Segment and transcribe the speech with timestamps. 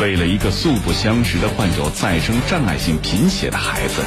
[0.00, 4.04] 为了一个素不相识的患有再生障碍性贫血的孩子，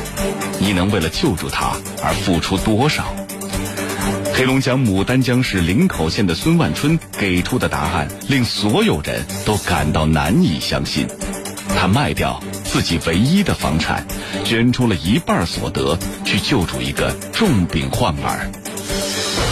[0.57, 3.13] 你能为了救助他而付出多少？
[4.33, 11.07] 黑龙江牡丹江市林口县的孙万春给出的答案令所有人都感到难以相信。
[11.77, 14.07] 他卖掉自己唯一的房产，
[14.45, 18.49] 捐出了一半所得去救助一个重病患儿。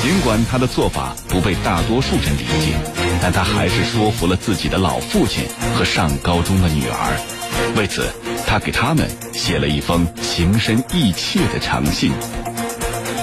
[0.02, 2.78] 尽管他的做法不被大多数人理解，
[3.22, 5.44] 但他还是说服了自己的老父亲
[5.76, 7.74] 和上高中的女儿。
[7.76, 8.10] 为此，
[8.48, 12.12] 他给他们写了一封情深意切的长信。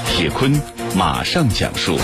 [0.06, 0.52] 铁坤
[0.95, 1.98] 马上讲述。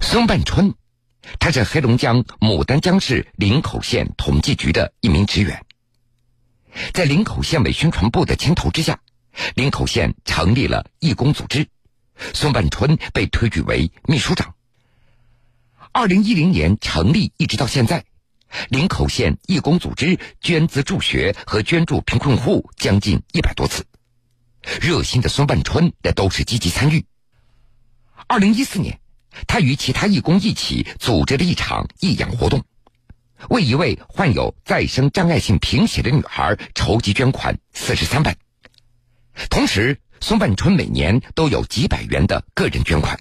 [0.00, 0.72] 孙半春，
[1.38, 5.64] 他是黑龙江牡丹江市林口县统计局的一名职员，
[6.92, 8.98] 在林口县委宣传部的牵头之下。
[9.56, 11.66] 林口县成立了义工组织，
[12.32, 14.54] 孙万春被推举为秘书长。
[15.92, 18.04] 二零一零年成立一直到现在，
[18.68, 23.84] 林口县义工组织捐资助学和捐助贫困户将近一百多次，
[24.80, 27.04] 热心的孙万春也都是积极参与。
[28.26, 28.98] 二零一四年，
[29.46, 32.64] 他与其他义工一起组织了一场义养活动，
[33.50, 38.36] 为一位患有再生障碍性贫血的女孩筹集捐款四十三万。
[39.50, 43.20] 同时，孙万春每年都有几百元的个人捐款。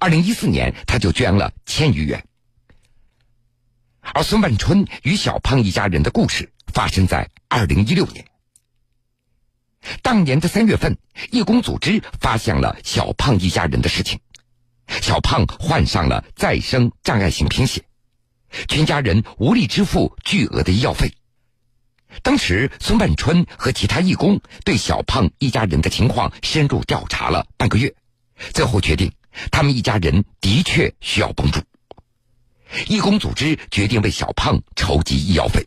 [0.00, 2.26] 二零一四年，他就捐了千余元。
[4.00, 8.26] 而孙万春与小胖一家人的故事发生在二零一六年。
[10.02, 10.98] 当年的三月份，
[11.30, 14.18] 义工组织发现了小胖一家人的事情。
[14.88, 17.84] 小胖患上了再生障碍性贫血，
[18.66, 21.08] 全家人无力支付巨额的医药费。
[22.22, 27.94] 当时，孙万春和其他义工对小胖一家人的情况深入调查了半个月，
[28.52, 29.12] 最后决定
[29.50, 31.60] 他们一家人的确需要帮助。
[32.88, 35.66] 义工组织决定为小胖筹集医药费，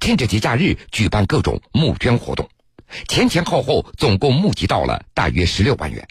[0.00, 2.48] 趁着节假日举办各种募捐活动，
[3.06, 6.06] 前前后后总共募集到了大约十六万元。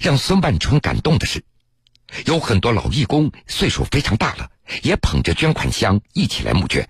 [0.00, 1.42] 让孙万春感动的是，
[2.26, 4.50] 有很多老义工岁数非常大了，
[4.82, 6.86] 也捧着捐款箱一起来募捐。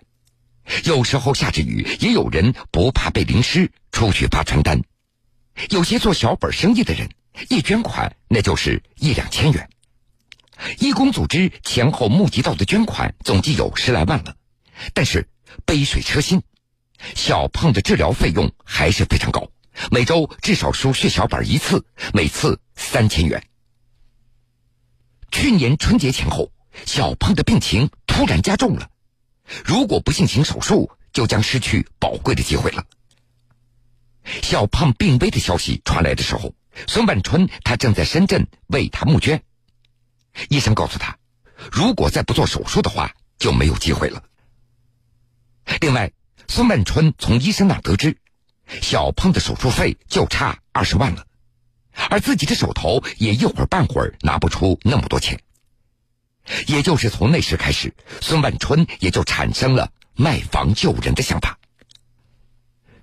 [0.84, 4.81] 有时候下着雨，也有人不怕被淋湿出去发传单。
[5.71, 7.09] 有些做小本生意的人，
[7.49, 9.69] 一捐款那就是一两千元。
[10.78, 14.37] 义工组织前后募集到的捐款总计有十来万了，
[14.95, 15.28] 但是
[15.67, 16.41] 杯水车薪，
[17.15, 19.51] 小胖的治疗费用还是非常高，
[19.91, 21.84] 每周至少输血小板一次，
[22.15, 23.43] 每次三千元。
[25.33, 26.53] 去年春节前后，
[26.87, 28.89] 小胖的病情突然加重了。
[29.64, 32.84] 如果不进行手术，就将失去宝贵的机会了。
[34.25, 36.54] 小胖病危的消息传来的时候，
[36.86, 39.42] 孙万春他正在深圳为他募捐。
[40.48, 41.19] 医生告诉他，
[41.70, 44.22] 如果再不做手术的话，就没有机会了。
[45.80, 46.12] 另外，
[46.48, 48.16] 孙万春从医生那得知，
[48.80, 51.26] 小胖的手术费就差二十万了，
[52.10, 55.41] 而自己的手头也一会儿半会儿拿不出那么多钱。
[56.67, 61.59] 也就是从那时开始，孙万春也就产生了卖房救人的想法。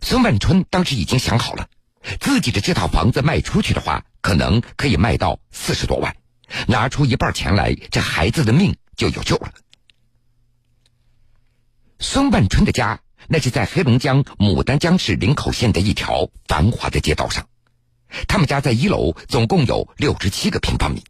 [0.01, 1.67] 孙万春当时已经想好了，
[2.19, 6.15] 自己的这套房子卖出去的话，可能可以卖到四十多万，
[6.67, 9.51] 拿出一半钱来，这孩子的命就有救了。
[11.99, 17.47] 孙万春的家那是在黑龙江牡丹江市林口县的一条繁华的街道上，
[18.27, 21.03] 他们家在一楼，总共有六十七个平方米，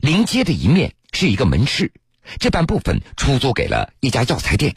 [0.00, 0.92] 临街的一面。
[1.20, 1.92] 是一个门市，
[2.38, 4.76] 这半部分出租给了一家药材店，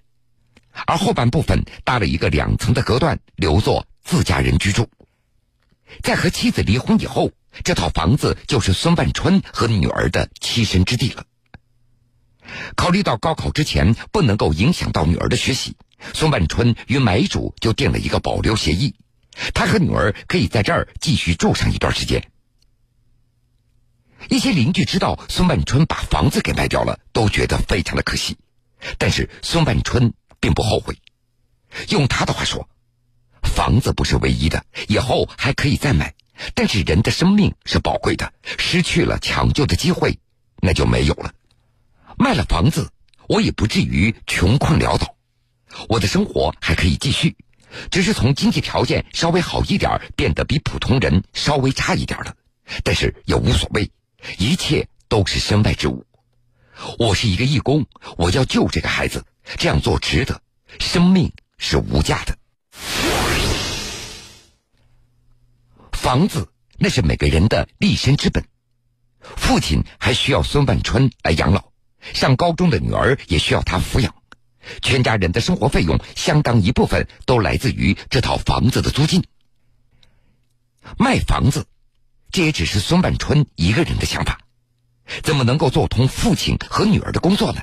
[0.88, 4.90] 而后半部分搭了一个两层的隔断，留作自家人居住。
[6.02, 7.30] 在和妻子离婚以后，
[7.64, 11.26] 这套房子就是孙万春和女儿的栖身之地了。
[12.76, 15.76] 考虑到高考之前不能够影响到女儿的学习，
[16.16, 18.96] 孙万春与买主就订了一个保留协议，
[19.54, 22.31] 他和女儿可以在这儿继续住上一段时间。
[24.30, 28.38] 一些邻居知道孙万春把房子给卖掉了，都觉得非常的可惜。
[28.98, 30.96] 但是孙万春并不后悔。
[31.90, 32.68] 用他的话说
[33.44, 36.14] ：“房子不是唯一的，以后还可以再买。
[36.56, 40.20] 但是人的生命是宝贵的，失去了抢救的机会，
[40.62, 41.34] 那就没有了。
[42.18, 42.90] 卖了房子，
[43.28, 45.16] 我也不至于穷困潦倒，
[45.88, 47.36] 我的生活还可以继续，
[47.92, 52.36] 只是从经济条件稍微好一点，变得比普通人稍微差一点了。
[52.84, 53.92] 但是也无所谓。”
[54.38, 56.06] 一切都是身外之物。
[56.98, 57.86] 我是一个义工，
[58.18, 59.26] 我要救这个孩子，
[59.58, 60.42] 这样做值得。
[60.80, 62.38] 生命是无价的。
[65.92, 68.44] 房子那是每个人的立身之本。
[69.22, 71.72] 父亲还需要孙万春来养老，
[72.14, 74.16] 上高中的女儿也需要他抚养，
[74.82, 79.24] 全家人的生活费用相当一部分都来自于这套房子的租金。
[80.98, 81.68] 卖房子，
[82.32, 84.40] 这也只是孙万春一个人的想法，
[85.24, 87.62] 怎么能够做通父亲和女儿的工作呢？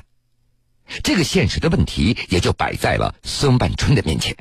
[1.03, 4.35] 这个现实的问题也就摆在了孙万春的面前。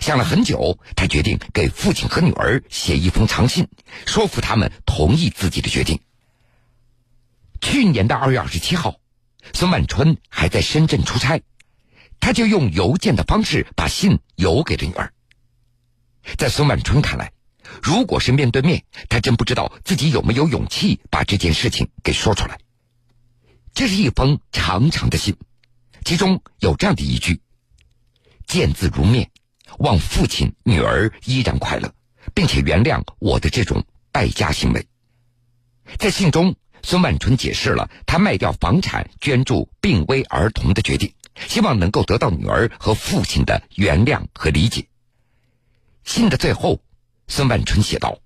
[0.00, 3.68] 想了很久，他决定给父亲和女儿写一封长信，
[4.06, 6.00] 说服他们同意自己的决定。
[7.60, 8.96] 去年的二月二十七号，
[9.54, 11.40] 孙万春还在深圳出差，
[12.20, 15.12] 他就用邮件的方式把信邮给了女儿。
[16.36, 17.32] 在孙万春看来，
[17.82, 22.58] 如果是面对面，他真不知道自己有没有勇气把这件事情给说出来。
[23.74, 25.36] 这是一封长长的信，
[26.04, 27.40] 其中有这样的一句
[28.46, 29.30] ：“见字如面。”
[29.78, 31.92] 望父亲、女儿依然快乐，
[32.34, 34.84] 并且原谅我的这种败家行为。
[35.98, 41.12] 在信中，孙万春解释了他卖掉房产捐助病危儿童的决定，
[41.46, 44.88] 希望能够得到女儿和父亲的原谅和理解。
[46.02, 46.80] 信的最后，
[47.28, 48.18] 孙万春写道：“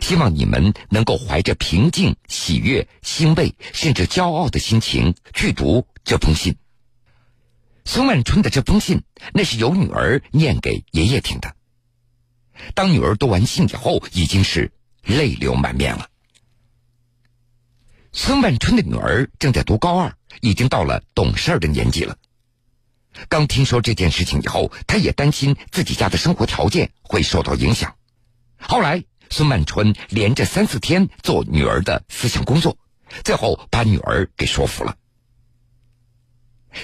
[0.00, 6.56] 希望你们能够怀着平静、喜悦、欣慰，甚至骄傲的心情去读这封信。”
[7.84, 9.02] 孙万春的这封信，
[9.32, 11.56] 那是由女儿念给爷爷听的。
[12.74, 14.70] 当女儿读完信以后，已经是
[15.04, 16.10] 泪流满面了。
[18.12, 22.18] 孙万春的女儿正在读高二，已经到了懂事的年纪了。
[23.28, 27.94] 刚听说这件事情以后，她也担心自己家的生活条件会受到影响。
[28.58, 32.76] 后来，孙万春连着三四天做女儿的思想工作，
[33.24, 34.96] 最后把女儿给说服了。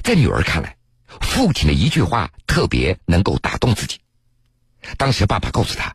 [0.03, 0.76] 在女儿看来，
[1.21, 3.99] 父亲的一句话特别能够打动自己。
[4.97, 5.94] 当时爸爸告诉他，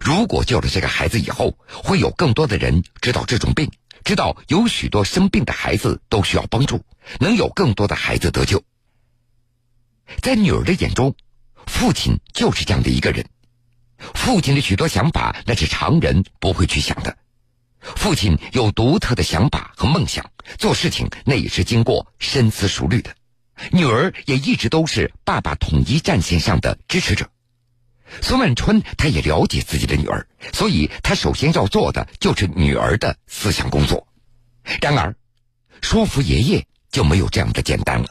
[0.00, 3.70] 如果救了这个孩子以后，会有更多的人知道这种病，
[4.04, 6.84] 知道有许多生病的孩子都需要帮助，
[7.20, 8.62] 能有更多的孩子得救。
[10.22, 11.14] 在女儿的眼中，
[11.66, 13.26] 父亲就是这样的一个人。
[14.14, 17.16] 父亲的许多想法那是常人不会去想的。
[17.80, 23.14] 父亲有独特的想法和梦想，做事情那也是经过深思熟虑的。
[23.70, 27.30] 女儿也一直都是爸爸统一战线上的支持者。
[28.22, 34.06] 孙万春他也了解自己的女儿，所以他首先要做的就是女儿的思想工作。
[34.80, 35.14] 然而，
[35.80, 38.08] 说服爷爷就没有这样的简单了。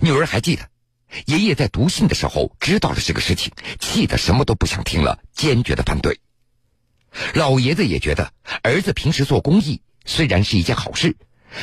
[0.00, 0.68] 女儿还记得，
[1.26, 6.20] 爷爷在读信的时候知道了这个事情，气得什么都不想听了，坚决的反对。
[7.34, 8.32] 老爷子也觉得
[8.62, 11.16] 儿子平时做公益虽然是一件好事。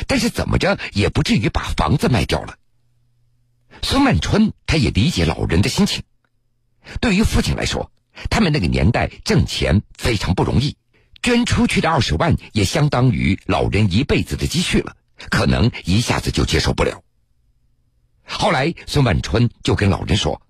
[0.08, 2.56] 但是怎么着也不至于把房子卖掉了。
[3.82, 6.02] 孙万春他也理解老人的心情，
[7.00, 7.92] 对于父亲来说，
[8.28, 10.76] 他们那个年代挣钱非常不容易，
[11.22, 14.96] 捐出去的二十万也相当于老人一辈子的积蓄了，
[15.30, 17.03] 可能一下子就接受不了。
[18.26, 20.40] 后来孙万春就跟老人说：“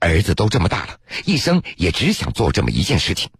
[0.00, 3.30] 儿子都这么大了，一生也只想做这么一件事情。”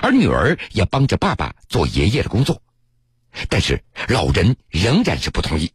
[0.00, 2.62] 而女儿也帮着爸爸做爷爷的工作。
[3.48, 5.72] 但是老人仍然是不同意。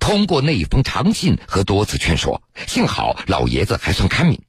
[0.00, 4.42] 通过那一封长信和多次劝说，幸好老爷子还算开明，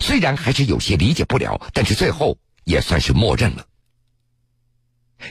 [0.00, 3.66] 虽然还是有些理解不了，但是最后也算是默认了。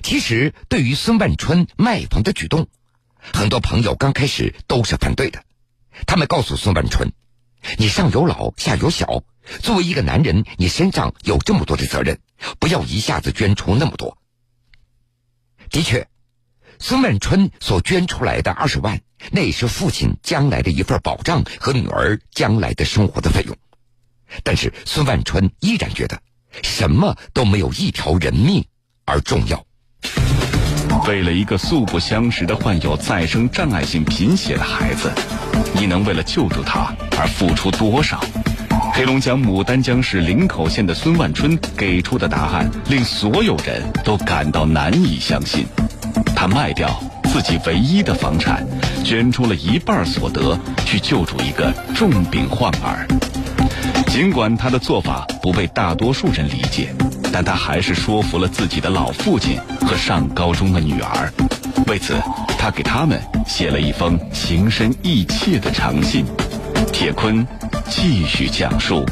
[0.04, 2.68] 其实，对于孙万春卖房的举动，
[3.20, 5.44] 很多朋友刚开始都是反对的。
[6.08, 7.12] 他们告诉孙万春
[7.78, 9.24] ：“你上有老，下有小，
[9.62, 12.20] 作为一个男人，你身上有这么多的责任，
[12.60, 14.18] 不要一下子捐出那么多。”
[15.70, 16.08] 的确，
[16.80, 23.56] 孙万春所捐出来的二十万，那也是父亲将来的一份保障和女儿将来的生活的费用。
[24.44, 26.22] 但是孙万春依然觉得，
[26.64, 28.66] 什么都没有一条人命
[29.06, 29.66] 而重要。
[31.08, 35.12] 为了一个素不相识的患有再生障碍性贫血的孩子，
[35.74, 38.20] 你能为了救助他而付出多少？
[38.94, 45.66] 黑龙江牡丹江市林口县的孙万春给出的答案令所有人都感到难以相信。
[46.36, 48.66] 他卖掉自己唯一的房产，
[49.04, 53.08] 捐出了一半所得去救助一个重病患儿。
[54.08, 56.94] 尽管他的做法不被大多数人理解，
[57.32, 61.34] 但他还是说服了自己的老父亲和上高中的女儿。
[61.88, 62.20] 为此，
[62.58, 66.26] 他给他们写了一封情深意切的长信。
[66.92, 67.46] 铁坤。
[67.92, 69.04] 继续讲述。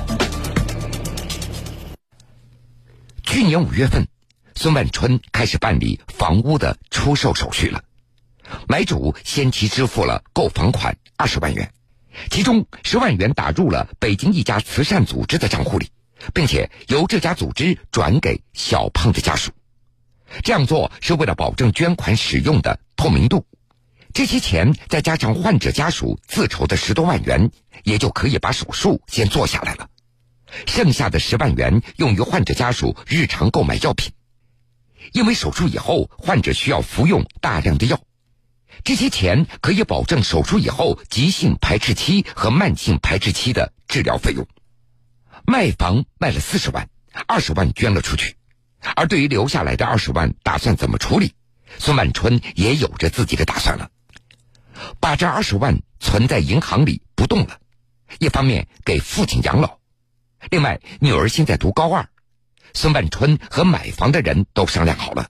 [3.24, 4.08] 去年五月份，
[4.54, 7.84] 孙万春开始办理房屋的出售手续了。
[8.68, 11.68] 买主先期支付了购房款二十万元，
[12.30, 15.90] 其中十万元打入了北京一家慈善组织的账户里，
[16.34, 19.52] 并且由这家组织转给小胖的家属。
[20.44, 23.46] 这样做是为了保证捐款使用的透明度。
[24.14, 27.52] 这些钱再加上患者家属自筹的十多万元，
[27.84, 29.90] 也就可以把手术先做下来了。
[30.66, 34.14] 剩下的十万元用于患者家属日常购买药品，
[35.12, 38.02] 因为手术以后患者需要服用大量的药，
[38.84, 44.48] 这些钱可以保证手术以后急性排斥期和慢性排斥期的治疗费用。
[45.50, 46.90] 卖房卖了四十万，
[47.26, 48.36] 二十万捐了出去，
[48.98, 51.32] 而对于留下来的二十万，打算怎么处理？
[51.80, 53.90] 孙万春也有着自己的打算了。
[55.00, 57.62] 把这二十万存在银行里不动了，
[58.20, 59.80] 一方面给父亲养老，
[60.50, 62.10] 另外女儿现在读高二，
[62.74, 65.30] 孙万春和买房的人都商量好了，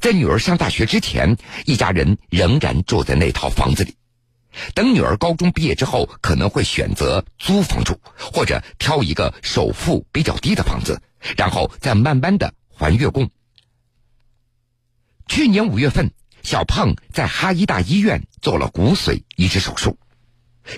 [0.00, 1.36] 在女儿上大学之前，
[1.66, 3.94] 一家人仍然住在那套房子里。
[4.74, 11.00] 等女儿高中毕业之后，可能会选择租房住，或者挑一个首付比较低的房子，
[11.36, 13.30] 然后再慢慢的还月供。
[15.26, 16.10] 去年五月份。
[16.42, 19.98] 小胖在哈医大医院做了骨髓移植手术，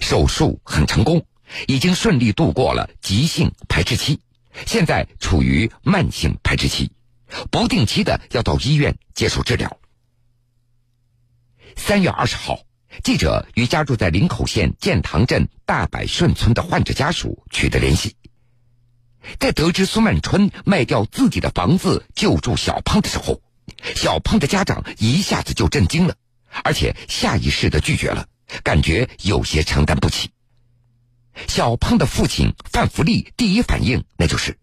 [0.01, 1.25] 手术很成功，
[1.69, 4.19] 已经顺利度过了急性排斥期，
[4.67, 6.91] 现在处于慢性排斥期，
[7.53, 9.79] 不定期的要到医院接受治疗。
[11.77, 12.59] 三月二十号，
[13.03, 18.17] 记者与家住在林口县建塘镇大柏顺村的患者家属取得联系，
[19.39, 23.41] 在得知孙万春卖掉自己的房子救助小胖的时候。
[23.95, 26.15] 小胖的家长一下子就震惊了，
[26.65, 28.27] 而且下意识的拒绝了，
[28.63, 30.31] 感觉有些承担不起。
[31.49, 34.59] 小胖的父亲范福利第一反应那就是：“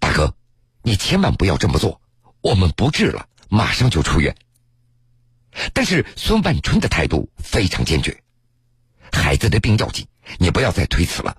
[0.00, 0.36] 大哥，
[0.82, 2.02] 你千万不要这么做，
[2.42, 4.36] 我们不治了，马上就出院。”
[5.72, 8.22] 但是孙万春的态度非常坚决
[9.12, 10.06] ：“孩子的病要紧，
[10.38, 11.36] 你不要再推辞了。”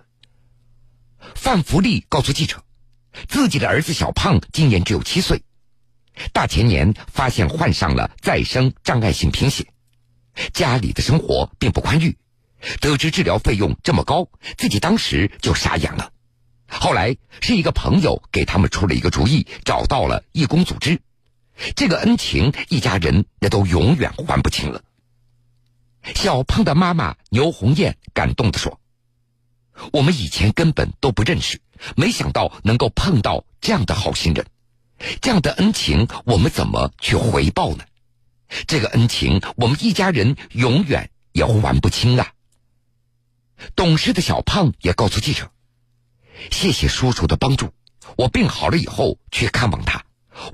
[1.36, 2.64] 范福利告诉记者，
[3.28, 5.42] 自己的儿子小胖今年只有七岁。
[6.32, 9.68] 大前年发现患上了再生障碍性贫血，
[10.54, 12.18] 家里的生活并不宽裕，
[12.80, 16.14] 得知治疗费用这么高，自己当时就傻眼了。
[16.68, 21.02] 后来是一个朋友给他们出了一个主意，找到了义工组织，
[21.76, 24.84] 这个恩情一家人那都永远还不清了。
[26.14, 28.80] 小胖的妈妈牛红艳感动的说
[29.92, 31.60] ：“我们以前根本都不认识，
[31.96, 34.46] 没想到能够碰到这样的好心人。”
[35.20, 37.84] 这样的恩情，我们怎么去回报呢？
[38.66, 42.32] 这个恩情，我们一家人永远也还不清啊！
[43.76, 45.52] 懂事的小胖也告诉记者
[46.50, 47.74] ：“谢谢叔叔的帮助，
[48.16, 50.05] 我病好了以后去看望他。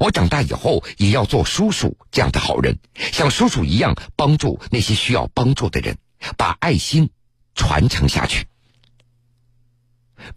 [0.02, 5.96] 我长大以后也要做叔叔这样的好人，像叔叔一样帮助那些需要帮助的人，
[6.38, 7.12] 把爱心
[7.54, 8.48] 传承下去。”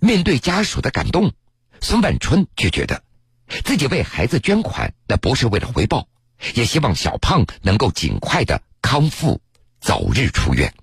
[0.00, 1.32] 面对家属的感动，
[1.80, 3.02] 孙万春却觉得。
[3.64, 6.08] 自己为孩子捐款，那不是为了回报，
[6.52, 9.40] 也希望小胖能够尽快的康复，
[9.80, 10.74] 早日出院。